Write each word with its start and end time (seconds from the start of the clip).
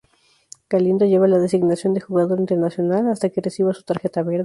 Galindo 0.67 1.05
lleva 1.05 1.27
la 1.27 1.37
designación 1.37 1.93
de 1.93 2.01
'Jugador 2.01 2.39
Internacional' 2.39 3.07
hasta 3.07 3.29
que 3.29 3.39
reciba 3.39 3.71
su 3.71 3.83
'tarjeta 3.83 4.23
verde'. 4.23 4.39